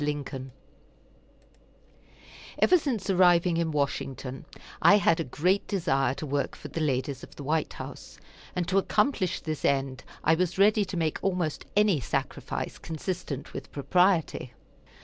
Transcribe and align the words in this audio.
LINCOLN 0.01 0.51
Ever 2.57 2.79
since 2.79 3.07
arriving 3.07 3.57
in 3.57 3.69
Washington 3.69 4.45
I 4.81 4.97
had 4.97 5.19
a 5.19 5.23
great 5.23 5.67
desire 5.67 6.15
to 6.15 6.25
work 6.25 6.55
for 6.55 6.69
the 6.69 6.81
ladies 6.81 7.21
of 7.21 7.35
the 7.35 7.43
White 7.43 7.73
House, 7.73 8.17
and 8.55 8.67
to 8.67 8.79
accomplish 8.79 9.41
this 9.41 9.63
end 9.63 10.03
I 10.23 10.33
was 10.33 10.57
ready 10.57 10.85
to 10.85 10.97
make 10.97 11.19
almost 11.23 11.65
any 11.75 11.99
sacrifice 11.99 12.79
consistent 12.79 13.53
with 13.53 13.71
propriety. 13.71 14.53